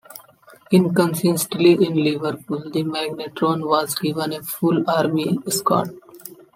[0.71, 5.95] Inconsistently, in Liverpool, the magnetron was given a full Army escort.